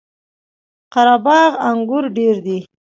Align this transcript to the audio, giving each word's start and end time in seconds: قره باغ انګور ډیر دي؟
قره 0.93 1.15
باغ 1.25 1.51
انګور 1.69 2.03
ډیر 2.17 2.35
دي؟ 2.45 2.57